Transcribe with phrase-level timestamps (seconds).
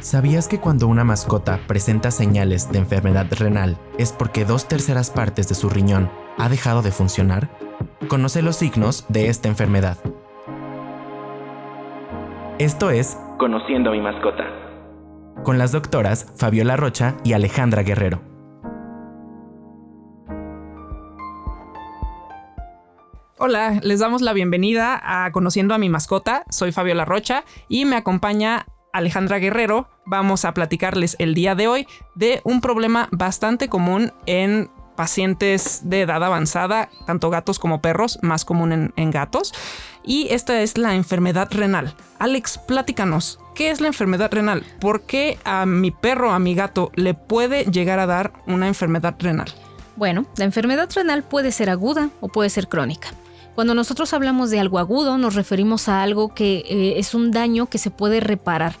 [0.00, 5.48] ¿Sabías que cuando una mascota presenta señales de enfermedad renal es porque dos terceras partes
[5.48, 7.50] de su riñón ha dejado de funcionar?
[8.08, 9.98] Conoce los signos de esta enfermedad.
[12.58, 14.44] Esto es Conociendo a mi mascota.
[15.42, 18.31] Con las doctoras Fabiola Rocha y Alejandra Guerrero.
[23.44, 26.44] Hola, les damos la bienvenida a Conociendo a mi mascota.
[26.48, 29.88] Soy Fabiola Rocha y me acompaña Alejandra Guerrero.
[30.06, 36.02] Vamos a platicarles el día de hoy de un problema bastante común en pacientes de
[36.02, 39.52] edad avanzada, tanto gatos como perros, más común en, gatos.
[40.04, 41.96] Y esta es la enfermedad renal.
[42.20, 44.62] Alex, platícanos, ¿qué es la enfermedad renal?
[44.80, 49.16] ¿Por qué a mi perro, a mi gato, le puede llegar a dar una enfermedad
[49.18, 49.52] renal?
[49.96, 53.08] Bueno, la enfermedad renal puede ser aguda o puede ser crónica.
[53.54, 57.66] Cuando nosotros hablamos de algo agudo, nos referimos a algo que eh, es un daño
[57.66, 58.76] que se puede reparar.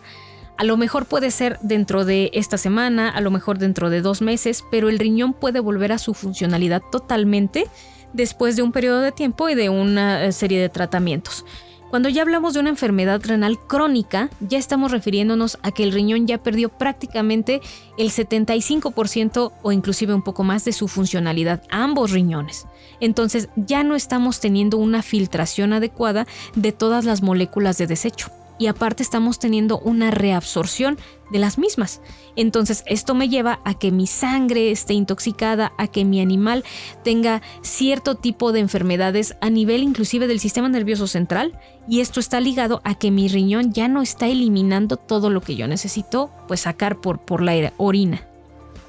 [0.56, 4.22] A lo mejor puede ser dentro de esta semana, a lo mejor dentro de dos
[4.22, 7.66] meses, pero el riñón puede volver a su funcionalidad totalmente
[8.12, 11.44] después de un periodo de tiempo y de una eh, serie de tratamientos.
[11.92, 16.26] Cuando ya hablamos de una enfermedad renal crónica, ya estamos refiriéndonos a que el riñón
[16.26, 17.60] ya perdió prácticamente
[17.98, 22.66] el 75% o inclusive un poco más de su funcionalidad, ambos riñones.
[23.00, 28.32] Entonces ya no estamos teniendo una filtración adecuada de todas las moléculas de desecho
[28.62, 30.96] y aparte estamos teniendo una reabsorción
[31.32, 32.00] de las mismas.
[32.36, 36.62] Entonces esto me lleva a que mi sangre esté intoxicada, a que mi animal
[37.02, 42.38] tenga cierto tipo de enfermedades a nivel inclusive del sistema nervioso central y esto está
[42.38, 46.60] ligado a que mi riñón ya no está eliminando todo lo que yo necesito pues
[46.60, 48.24] sacar por, por la orina.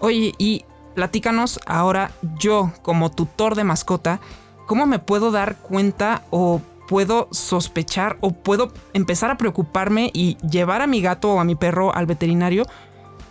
[0.01, 4.19] Oye, y platícanos ahora yo como tutor de mascota,
[4.67, 6.61] ¿cómo me puedo dar cuenta o
[6.93, 11.55] puedo sospechar o puedo empezar a preocuparme y llevar a mi gato o a mi
[11.55, 12.67] perro al veterinario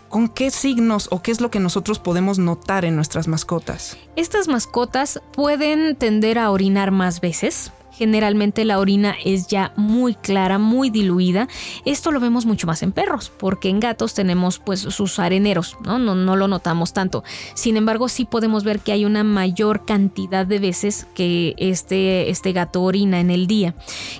[0.09, 3.97] ¿Con qué signos o qué es lo que nosotros podemos notar en nuestras mascotas?
[4.17, 7.73] Estas mascotas pueden tender a orinar más veces,
[8.03, 11.47] Generalmente la orina es ya muy clara, muy diluida.
[11.85, 16.01] Esto lo vemos mucho más en perros, porque en gatos tenemos pues sus areneros, ¿no?
[16.01, 17.23] No, no lo notamos tanto.
[17.55, 22.53] Sin embargo, sí podemos ver que hay una mayor cantidad de veces que este, este
[22.53, 23.77] gato orina en el día.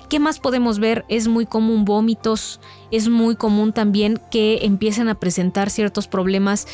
[0.07, 1.03] ¿Qué más podemos ver?
[1.09, 6.67] Es muy común vómitos, es muy común también que empiecen a presentar ciertos problemas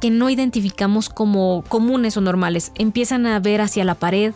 [0.00, 2.70] que no identificamos como comunes o normales.
[2.76, 4.32] Empiezan a ver hacia la pared,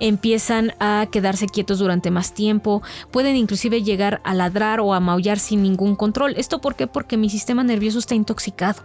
[0.00, 5.38] empiezan a quedarse quietos durante más tiempo, pueden inclusive llegar a ladrar o a maullar
[5.38, 6.34] sin ningún control.
[6.36, 6.86] ¿Esto por qué?
[6.86, 8.82] Porque mi sistema nervioso está intoxicado.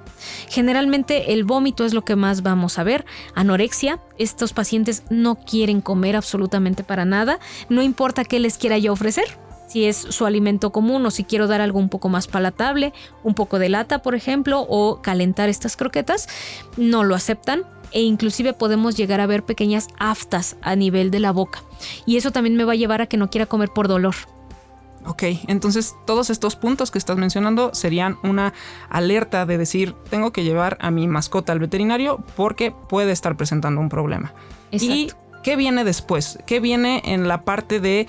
[0.50, 3.06] Generalmente el vómito es lo que más vamos a ver.
[3.34, 7.40] Anorexia, estos pacientes no quieren comer absolutamente para nada,
[7.70, 9.26] no importa qué les quiera yo ofrecer,
[9.68, 12.94] si es su alimento común o si quiero dar algo un poco más palatable,
[13.24, 16.28] un poco de lata, por ejemplo, o calentar estas croquetas,
[16.78, 21.32] no lo aceptan e inclusive podemos llegar a ver pequeñas aftas a nivel de la
[21.32, 21.64] boca.
[22.06, 24.16] Y eso también me va a llevar a que no quiera comer por dolor.
[25.08, 28.54] Ok, entonces todos estos puntos que estás mencionando serían una
[28.90, 33.82] alerta de decir, tengo que llevar a mi mascota al veterinario porque puede estar presentando
[33.82, 34.34] un problema.
[34.72, 35.12] ¿Y
[35.44, 36.40] qué viene después?
[36.48, 38.08] ¿Qué viene en la parte de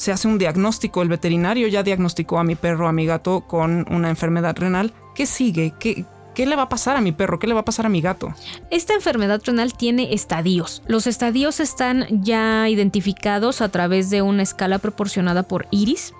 [0.00, 3.84] se hace un diagnóstico, el veterinario ya diagnosticó a mi perro, a mi gato con
[3.92, 4.94] una enfermedad renal?
[5.14, 5.74] ¿Qué sigue?
[5.78, 7.38] ¿Qué, ¿Qué le va a pasar a mi perro?
[7.38, 8.32] ¿Qué le va a pasar a mi gato?
[8.70, 10.82] Esta enfermedad renal tiene estadios.
[10.86, 16.14] Los estadios están ya identificados a través de una escala proporcionada por iris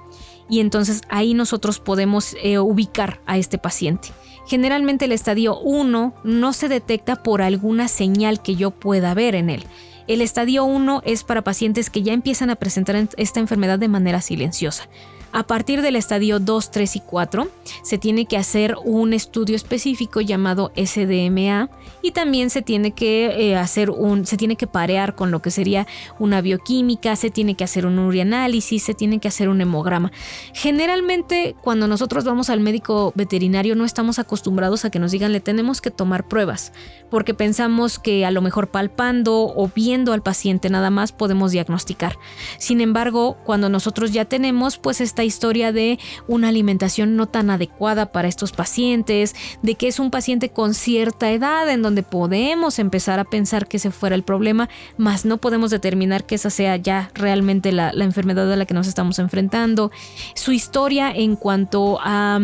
[0.50, 4.08] y entonces ahí nosotros podemos eh, ubicar a este paciente.
[4.46, 9.48] Generalmente el estadio 1 no se detecta por alguna señal que yo pueda ver en
[9.48, 9.64] él.
[10.10, 14.20] El estadio 1 es para pacientes que ya empiezan a presentar esta enfermedad de manera
[14.20, 14.88] silenciosa.
[15.32, 17.48] A partir del estadio 2, 3 y 4
[17.84, 21.70] se tiene que hacer un estudio específico llamado SDMA
[22.02, 25.52] y también se tiene que eh, hacer un se tiene que parear con lo que
[25.52, 25.86] sería
[26.18, 30.10] una bioquímica, se tiene que hacer un urianálisis, se tiene que hacer un hemograma.
[30.52, 35.40] Generalmente cuando nosotros vamos al médico veterinario no estamos acostumbrados a que nos digan le
[35.40, 36.72] tenemos que tomar pruebas,
[37.08, 42.18] porque pensamos que a lo mejor palpando o viendo al paciente nada más podemos diagnosticar.
[42.58, 48.12] Sin embargo, cuando nosotros ya tenemos pues esta historia de una alimentación no tan adecuada
[48.12, 53.18] para estos pacientes, de que es un paciente con cierta edad en donde podemos empezar
[53.18, 57.10] a pensar que ese fuera el problema, mas no podemos determinar que esa sea ya
[57.14, 59.90] realmente la, enfermedad a la que nos estamos enfrentando.
[60.34, 62.40] Su historia en cuanto a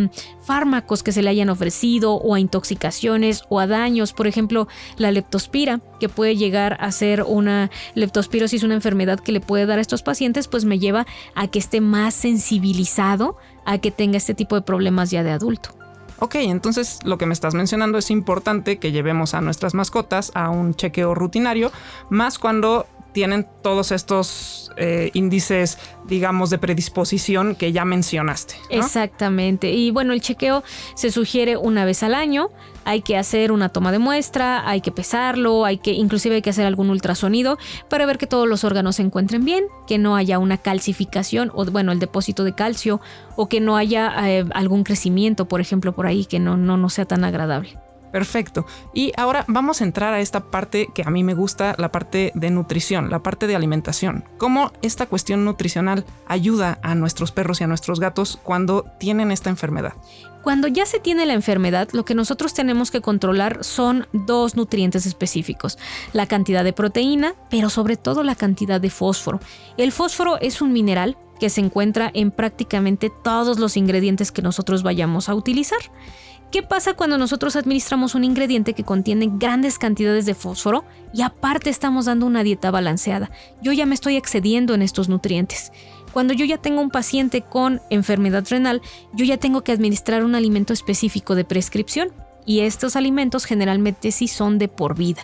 [0.46, 4.12] fármacos que se le hayan ofrecido o a intoxicaciones o a daños.
[4.12, 9.40] Por ejemplo, la leptospira, que puede llegar a ser una leptospirosis, una enfermedad que le
[9.40, 13.90] puede dar a estos pacientes, pues me lleva a que esté más sensibilizado a que
[13.90, 15.70] tenga este tipo de problemas ya de adulto.
[16.18, 20.48] Ok, entonces lo que me estás mencionando es importante que llevemos a nuestras mascotas a
[20.48, 21.70] un chequeo rutinario,
[22.08, 28.56] más cuando tienen todos estos eh, índices, digamos, de predisposición que ya mencionaste.
[28.68, 29.72] Exactamente.
[29.72, 30.62] Y bueno, el chequeo
[30.94, 32.50] se sugiere una vez al año.
[32.84, 36.50] Hay que hacer una toma de muestra, hay que pesarlo, hay que, inclusive hay que
[36.50, 37.56] hacer algún ultrasonido
[37.88, 41.64] para ver que todos los órganos se encuentren bien, que no haya una calcificación o
[41.64, 43.00] bueno, el depósito de calcio
[43.34, 46.90] o que no haya eh, algún crecimiento, por ejemplo, por ahí que no, no, no
[46.90, 47.78] sea tan agradable.
[48.12, 48.66] Perfecto.
[48.94, 52.32] Y ahora vamos a entrar a esta parte que a mí me gusta, la parte
[52.34, 54.24] de nutrición, la parte de alimentación.
[54.38, 59.50] ¿Cómo esta cuestión nutricional ayuda a nuestros perros y a nuestros gatos cuando tienen esta
[59.50, 59.94] enfermedad?
[60.46, 65.04] Cuando ya se tiene la enfermedad, lo que nosotros tenemos que controlar son dos nutrientes
[65.04, 65.76] específicos,
[66.12, 69.40] la cantidad de proteína, pero sobre todo la cantidad de fósforo.
[69.76, 74.84] El fósforo es un mineral que se encuentra en prácticamente todos los ingredientes que nosotros
[74.84, 75.80] vayamos a utilizar.
[76.50, 81.70] ¿Qué pasa cuando nosotros administramos un ingrediente que contiene grandes cantidades de fósforo y aparte
[81.70, 83.30] estamos dando una dieta balanceada?
[83.60, 85.72] Yo ya me estoy excediendo en estos nutrientes.
[86.12, 88.80] Cuando yo ya tengo un paciente con enfermedad renal,
[89.12, 92.12] yo ya tengo que administrar un alimento específico de prescripción
[92.46, 95.22] y estos alimentos generalmente sí son de por vida.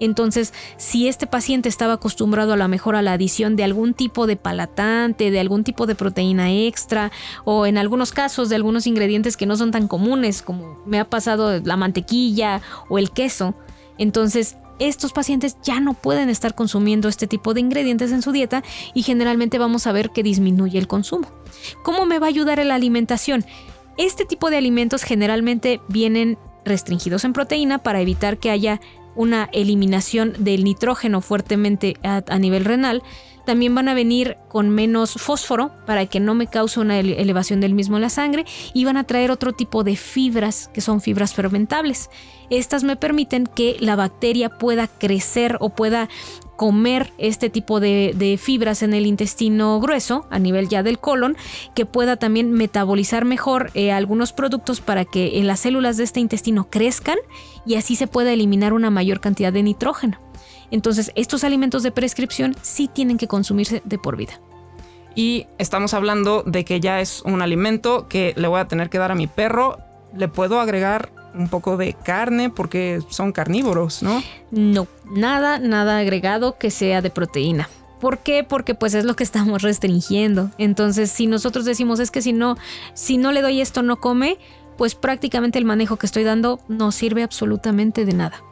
[0.00, 4.26] Entonces, si este paciente estaba acostumbrado a lo mejor a la adición de algún tipo
[4.26, 7.12] de palatante, de algún tipo de proteína extra,
[7.44, 11.08] o en algunos casos de algunos ingredientes que no son tan comunes, como me ha
[11.08, 13.54] pasado la mantequilla o el queso,
[13.98, 18.62] entonces estos pacientes ya no pueden estar consumiendo este tipo de ingredientes en su dieta
[18.92, 21.28] y generalmente vamos a ver que disminuye el consumo.
[21.82, 23.44] ¿Cómo me va a ayudar en la alimentación?
[23.96, 28.80] Este tipo de alimentos generalmente vienen restringidos en proteína para evitar que haya
[29.14, 33.02] una eliminación del nitrógeno fuertemente a, nivel renal,
[33.44, 37.74] también van a venir con menos fósforo para que no me cause una elevación del
[37.74, 41.34] mismo en la sangre y van a traer otro tipo de fibras que son fibras
[41.34, 42.10] fermentables.
[42.50, 46.08] Estas me permiten que la bacteria pueda crecer o pueda
[46.56, 51.36] comer este tipo de, fibras en el intestino grueso, a nivel ya del colon,
[51.74, 56.20] que pueda también metabolizar mejor eh, algunos productos para que en las células de este
[56.20, 57.18] intestino crezcan
[57.66, 60.18] y así se pueda eliminar una mayor cantidad de nitrógeno.
[60.70, 64.40] Entonces, estos alimentos de prescripción sí tienen que consumirse de por vida.
[65.14, 68.98] Y estamos hablando de que ya es un alimento que le voy a tener que
[68.98, 69.78] dar a mi perro.
[70.16, 74.22] Le puedo agregar un poco de carne porque son carnívoros, ¿no?
[74.50, 77.68] No, nada, nada agregado que sea de proteína.
[78.00, 78.44] ¿Por qué?
[78.44, 80.50] Porque pues es lo que estamos restringiendo.
[80.58, 82.56] Entonces, si nosotros decimos es que si no,
[82.92, 84.38] si no le doy esto no come,
[84.76, 88.42] pues prácticamente el manejo que estoy dando no sirve absolutamente de nada.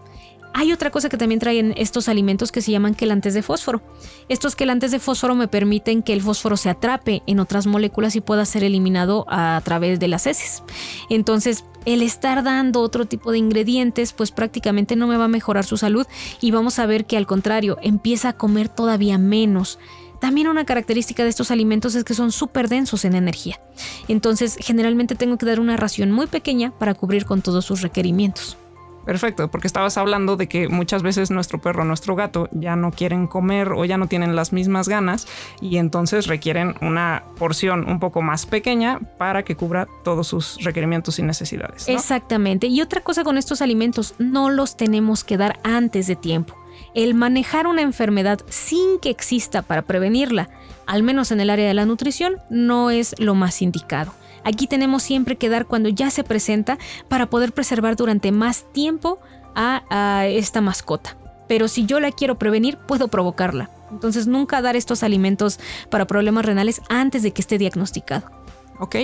[0.55, 3.83] Hay otra cosa que también traen estos alimentos que se llaman quelantes de fósforo.
[4.29, 8.21] Estos quelantes de fósforo me permiten que el fósforo se atrape en otras moléculas y
[8.21, 10.63] pueda ser eliminado a través de las heces.
[11.09, 15.65] Entonces, el estar dando otro tipo de ingredientes, pues prácticamente no me va a mejorar
[15.65, 16.07] su salud
[16.41, 19.79] y vamos a ver que al contrario, empieza a comer todavía menos.
[20.21, 23.61] También una característica de estos alimentos es que son súper densos en energía.
[24.07, 28.57] Entonces, generalmente tengo que dar una ración muy pequeña para cubrir con todos sus requerimientos.
[29.05, 33.27] Perfecto, porque estabas hablando de que muchas veces nuestro perro, nuestro gato ya no quieren
[33.27, 35.27] comer o ya no tienen las mismas ganas
[35.61, 41.19] y entonces requieren una porción un poco más pequeña para que cubra todos sus requerimientos
[41.19, 41.89] y necesidades.
[41.89, 42.69] Exactamente.
[42.69, 46.57] Y otra cosa con estos alimentos, no los tenemos que dar antes de tiempo.
[46.95, 50.49] El manejar una enfermedad sin que exista para prevenirla,
[50.87, 54.13] al menos en el área de la nutrición, no es lo más indicado.
[54.45, 59.19] Aquí tenemos siempre que dar cuando ya se presenta para poder preservar durante más tiempo
[59.55, 61.17] a, esta mascota.
[61.49, 63.71] Pero si yo la quiero prevenir, puedo provocarla.
[63.91, 68.31] Entonces nunca dar estos alimentos para problemas renales antes de que esté diagnosticado.
[68.79, 68.97] Ok,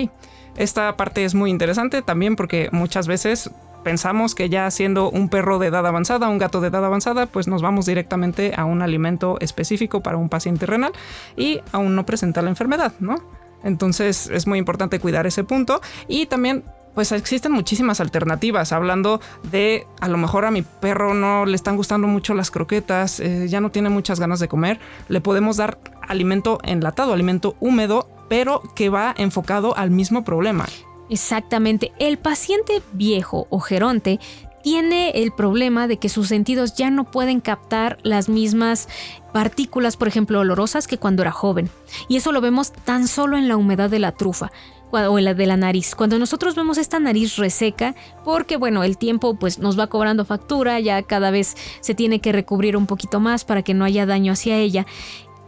[0.57, 3.51] esta parte es muy interesante también porque muchas veces
[3.83, 7.47] pensamos que ya siendo un perro de edad avanzada, un gato de edad avanzada, pues
[7.47, 10.91] nos vamos directamente a un alimento específico para un paciente renal
[11.37, 13.15] y aún no presenta la enfermedad, ¿no?
[13.63, 16.63] Entonces es muy importante cuidar ese punto y también
[16.93, 18.71] pues existen muchísimas alternativas.
[18.71, 23.19] Hablando de a lo mejor a mi perro no le están gustando mucho las croquetas,
[23.19, 28.09] eh, ya no tiene muchas ganas de comer, le podemos dar alimento enlatado, alimento húmedo,
[28.27, 30.65] pero que va enfocado al mismo problema.
[31.09, 31.91] Exactamente.
[31.99, 34.19] El paciente viejo o geronte
[34.63, 38.87] tiene el problema de que sus sentidos ya no pueden captar las mismas
[39.33, 41.69] partículas, por ejemplo, olorosas que cuando era joven.
[42.07, 44.51] Y eso lo vemos tan solo en la humedad de la trufa.
[44.91, 45.93] o la de la nariz.
[45.93, 47.93] Cuando nosotros vemos esta nariz reseca,
[48.25, 52.31] porque bueno, el tiempo pues nos va cobrando factura, ya cada vez se tiene que
[52.31, 54.87] recubrir un poquito más para que no haya daño hacia ella.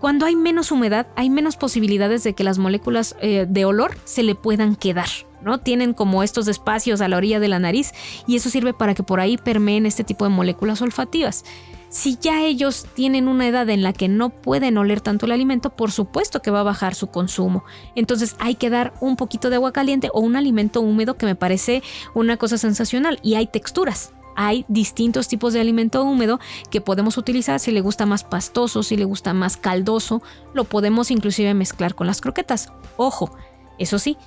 [0.02, 4.24] Cuando hay menos humedad, hay menos posibilidades de que las moléculas eh, de olor se
[4.24, 5.08] le puedan quedar.
[5.44, 5.60] ¿no?
[5.60, 7.92] Tienen como estos espacios a la orilla de la nariz
[8.26, 11.46] y eso sirve para que por ahí permeen este tipo de moléculas olfativas.
[11.90, 15.70] Si ya ellos tienen una edad en la que no pueden oler tanto el alimento,
[15.70, 17.64] por supuesto que va a bajar su consumo.
[17.96, 21.36] Entonces hay que dar un poquito de agua caliente o un alimento húmedo que me
[21.36, 21.84] parece
[22.16, 23.20] una cosa sensacional.
[23.22, 24.14] Y hay texturas.
[24.36, 28.98] Hay distintos tipos de alimento húmedo que podemos utilizar si le gusta más pastoso, si
[28.98, 30.22] le gusta más caldoso.
[30.54, 32.72] Lo podemos inclusive mezclar con las croquetas.
[32.98, 33.36] Ojo,
[33.78, 34.18] eso sí,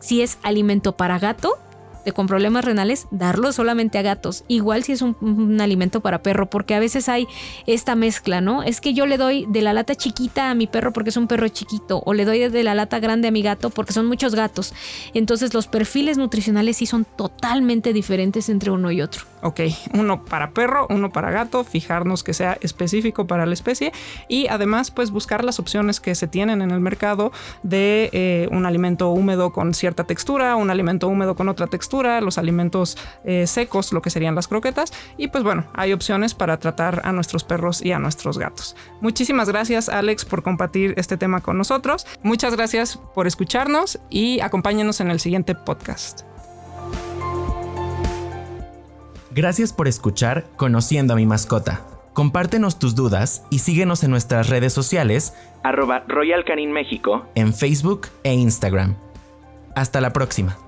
[0.00, 1.58] si es alimento para gato,
[2.04, 4.44] de con problemas renales, darlo solamente a gatos.
[4.48, 7.26] Igual si es un, alimento para perro, porque a veces hay
[7.66, 8.62] esta mezcla, ¿no?
[8.62, 11.28] Es que yo le doy de la lata chiquita a mi perro porque es un
[11.28, 14.34] perro chiquito, o le doy de la lata grande a mi gato porque son muchos
[14.34, 14.74] gatos.
[15.14, 19.31] Entonces los perfiles nutricionales sí son totalmente diferentes entre uno y otro.
[19.42, 19.60] Ok,
[19.94, 23.92] uno para perro, uno para gato, fijarnos que sea específico para la especie
[24.28, 27.32] y además pues buscar las opciones que se tienen en el mercado
[27.62, 32.38] de eh, un alimento húmedo con cierta textura, un alimento húmedo con otra textura los
[32.38, 34.92] alimentos eh, secos, lo que serían las croquetas.
[35.16, 38.76] Y pues bueno, hay opciones para tratar a nuestros perros y a nuestros gatos.
[39.00, 42.06] Muchísimas gracias Alex por compartir este tema con nosotros.
[42.22, 46.31] Muchas gracias por escucharnos y acompáñenos en el siguiente podcast.
[49.34, 51.86] Gracias por escuchar Conociendo a mi mascota.
[52.12, 58.08] Compártenos tus dudas y síguenos en nuestras redes sociales arroba Royal Canin México en Facebook
[58.24, 58.94] e Instagram.
[59.74, 60.58] Hasta la próxima.